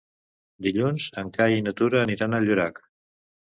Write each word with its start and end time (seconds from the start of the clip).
Dilluns 0.67 1.05
en 1.23 1.29
Cai 1.37 1.55
i 1.59 1.67
na 1.67 1.75
Tura 1.83 2.03
aniran 2.07 2.39
a 2.39 2.43
Llorac. 2.49 2.85